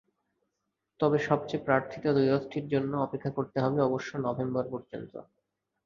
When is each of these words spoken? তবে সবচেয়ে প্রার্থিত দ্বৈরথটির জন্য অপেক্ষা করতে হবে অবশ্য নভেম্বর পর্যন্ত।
তবে 0.99 1.17
সবচেয়ে 1.27 1.65
প্রার্থিত 1.65 2.03
দ্বৈরথটির 2.07 2.65
জন্য 2.73 2.91
অপেক্ষা 2.97 3.31
করতে 3.37 3.57
হবে 3.63 3.79
অবশ্য 3.81 4.11
নভেম্বর 4.25 4.63
পর্যন্ত। 4.73 5.13